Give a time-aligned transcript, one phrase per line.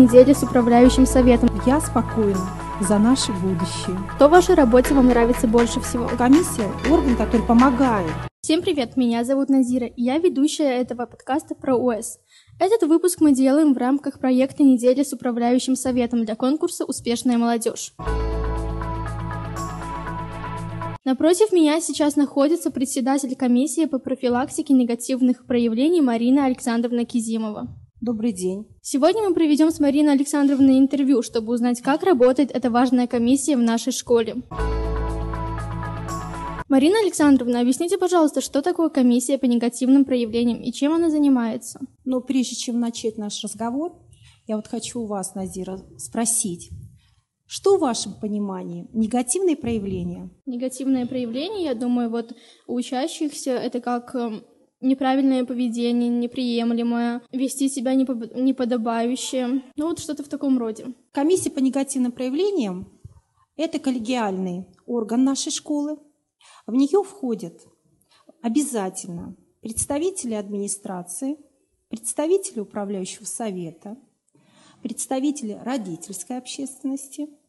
[0.00, 1.50] недели с управляющим советом.
[1.66, 2.40] Я спокойна
[2.80, 3.98] за наше будущее.
[4.16, 6.08] Что в вашей работе вам нравится больше всего?
[6.08, 8.10] Комиссия– орган, который помогает.
[8.40, 12.18] Всем привет, меня зовут Назира, и я ведущая этого подкаста про ОС.
[12.58, 17.92] Этот выпуск мы делаем в рамках проекта «Недели с управляющим советом» для конкурса «Успешная молодежь».
[21.04, 27.68] Напротив меня сейчас находится председатель комиссии по профилактике негативных проявлений Марина Александровна Кизимова.
[28.00, 28.66] Добрый день.
[28.80, 33.60] Сегодня мы проведем с Мариной Александровной интервью, чтобы узнать, как работает эта важная комиссия в
[33.60, 34.36] нашей школе.
[36.70, 41.78] Марина Александровна, объясните, пожалуйста, что такое комиссия по негативным проявлениям и чем она занимается?
[42.06, 43.92] Но прежде чем начать наш разговор,
[44.46, 46.70] я вот хочу у вас, Назира, спросить,
[47.44, 50.30] что в вашем понимании негативные проявления?
[50.46, 52.32] Негативные проявления, я думаю, вот
[52.66, 54.42] у учащихся это как эм,
[54.80, 60.94] неправильное поведение, неприемлемое, вести себя неподобающе, ну вот что-то в таком роде.
[61.12, 62.92] Комиссия по негативным проявлениям–
[63.56, 65.98] это коллегиальный орган нашей школы.
[66.66, 67.66] В нее входят
[68.42, 71.36] обязательно представители администрации,
[71.88, 73.96] представители управляющего совета,
[74.82, 77.28] представители родительской общественности–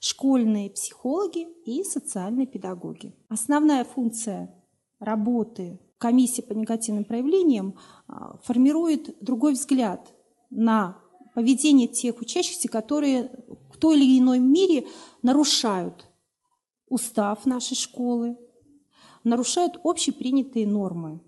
[0.00, 3.14] школьные психологи и социальные педагоги.
[3.28, 4.52] Основная функция
[4.98, 7.76] работы комиссии по негативным проявлениям
[8.08, 10.12] а, формирует другой взгляд
[10.48, 10.98] на
[11.34, 13.30] поведение тех учащихся, которые
[13.72, 14.86] в той или иной мере
[15.22, 16.06] нарушают
[16.88, 18.36] устав нашей школы,
[19.24, 21.20] нарушают общепринятые нормы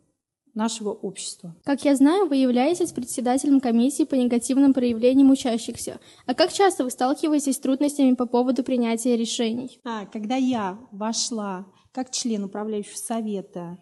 [0.54, 1.54] нашего общества.
[1.64, 6.00] Как я знаю, вы являетесь председателем комиссии по негативным проявлениям учащихся.
[6.26, 9.80] А как часто вы сталкиваетесь с трудностями по поводу принятия решений?
[9.84, 13.78] А, когда я вошла как член управляющего совета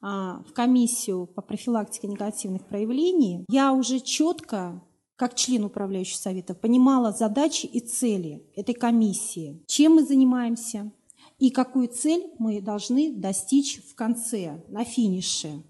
[0.00, 4.82] в комиссию по профилактике негативных проявлений, я уже четко
[5.20, 10.90] как член управляющего совета понимала задачи и цели этой комиссии, чем мы занимаемся
[11.38, 15.62] и какую цель мы должны достичь в конце, на финише.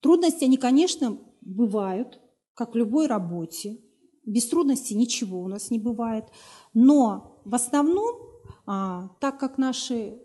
[0.00, 2.20] Трудности, они, конечно, бывают,
[2.54, 3.78] как в любой работе.
[4.24, 6.26] Без трудностей ничего у нас не бывает.
[6.74, 8.14] Но в основном,
[8.66, 10.20] а, так как наши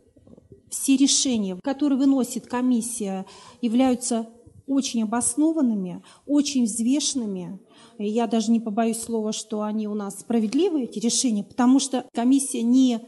[0.69, 3.25] все решения, которые выносит комиссия,
[3.61, 4.29] являются
[4.67, 7.59] очень обоснованными, очень взвешенными.
[7.97, 12.61] Я даже не побоюсь слова, что они у нас справедливые, эти решения, потому что комиссия
[12.61, 13.00] не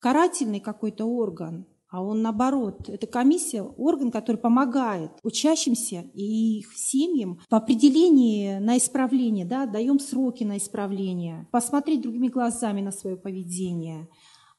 [0.00, 2.88] карательный какой-то орган, а он наоборот.
[2.88, 9.98] Это комиссия, орган, который помогает учащимся и их семьям по определении на исправление, да, даем
[10.00, 14.08] сроки на исправление, посмотреть другими глазами на свое поведение.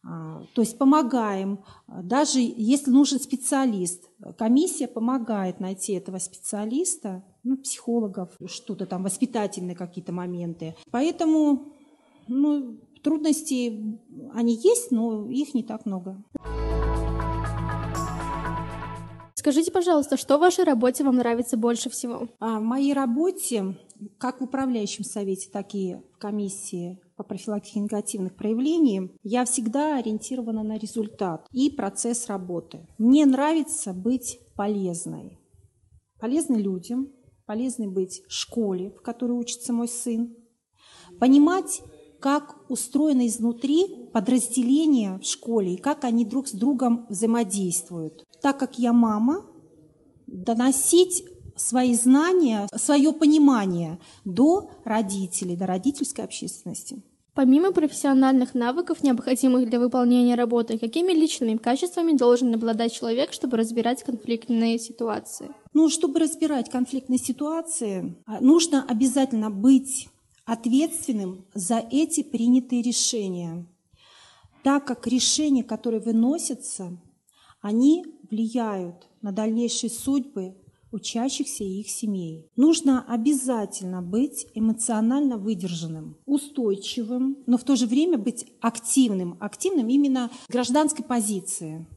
[0.09, 8.31] А, то есть помогаем, даже если нужен специалист, комиссия помогает найти этого специалиста, ну, психологов,
[8.45, 10.75] что-то там, воспитательные какие-то моменты.
[10.91, 11.73] Поэтому
[12.27, 13.99] ну, трудности,
[14.33, 16.23] они есть, но их не так много.
[19.35, 22.27] Скажите, пожалуйста, что в вашей работе вам нравится больше всего?
[22.39, 23.77] А в моей работе,
[24.17, 30.63] как в управляющем совете, так и в комиссии по профилактике негативных проявлений, я всегда ориентирована
[30.63, 32.87] на результат и процесс работы.
[32.97, 35.39] Мне нравится быть полезной.
[36.19, 37.09] Полезной людям,
[37.45, 40.35] полезной быть школе, в которой учится мой сын,
[41.19, 41.81] понимать,
[42.19, 48.79] как устроено изнутри подразделения в школе и как они друг с другом взаимодействуют так как
[48.79, 49.45] я мама,
[50.27, 51.23] доносить
[51.57, 57.01] свои знания, свое понимание до родителей, до родительской общественности.
[57.37, 64.01] Помимо профессиональных навыков, необходимых для выполнения работы, какими личными качествами должен обладать человек, чтобы разбирать
[64.01, 65.51] конфликтные ситуации?
[65.71, 70.09] Ну, чтобы разбирать конфликтные ситуации, а, нужно обязательно быть
[70.45, 73.67] ответственным за эти принятые решения,
[74.63, 76.97] так как решения, которые выносятся,
[77.61, 80.55] они влияют на дальнейшие судьбы
[80.97, 82.49] учащихся и их семей.
[82.55, 90.29] Нужно обязательно быть эмоционально выдержанным, устойчивым, но в то же время быть активным, активным именно
[90.49, 91.87] гражданской позиции.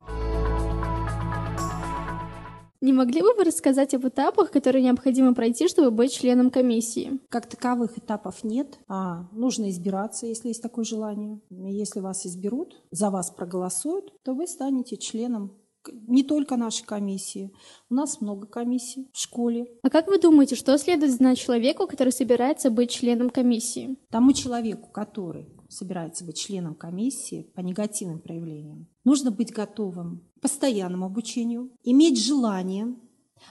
[2.80, 7.20] Не могли бы вы рассказать об этапах, которые необходимо пройти, чтобы быть членом комиссии?
[7.28, 8.78] Как таковых этапов нет.
[8.88, 11.40] А нужно избираться, если есть такое желание.
[11.50, 15.52] Если вас изберут, за вас проголосуют, то вы станете членом
[15.88, 17.52] не только нашей комиссии.
[17.88, 19.66] У нас много комиссий в школе.
[19.82, 23.96] А как вы думаете, что следует знать человеку, который собирается быть членом комиссии?
[24.10, 31.06] Тому человеку, который собирается быть членом комиссии по негативным проявлениям, нужно быть готовым к постоянному
[31.06, 32.96] обучению, иметь желание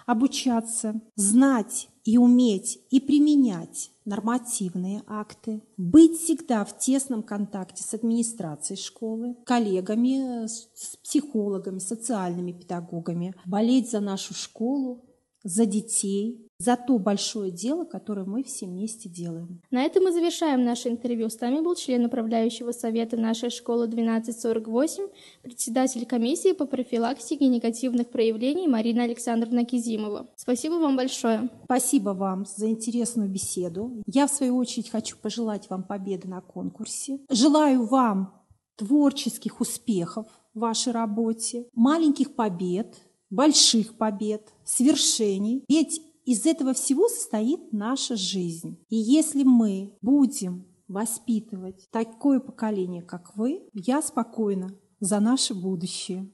[0.06, 8.80] обучаться, знать и уметь и применять нормативные акты, быть всегда в тесном контакте с администрацией
[8.80, 15.06] школы, коллегами, с психологами, социальными педагогами, болеть за нашу школу,
[15.44, 19.62] за детей, за то большое дело, которое мы все вместе делаем.
[19.72, 21.30] На этом мы завершаем наше интервью.
[21.30, 25.08] С нами был член управляющего совета нашей школы 1248,
[25.42, 30.28] председатель комиссии по профилактике негативных проявлений Марина Александровна Кизимова.
[30.36, 31.50] Спасибо вам большое.
[31.64, 34.04] Спасибо вам за интересную беседу.
[34.06, 37.20] Я, в свою очередь, хочу пожелать вам победы на конкурсе.
[37.30, 38.34] Желаю вам
[38.76, 42.98] творческих успехов в вашей работе, маленьких побед,
[43.30, 45.64] больших побед, свершений.
[45.70, 48.78] Ведь из этого всего состоит наша жизнь.
[48.90, 56.32] И если мы будем воспитывать такое поколение, как вы, я спокойна за наше будущее.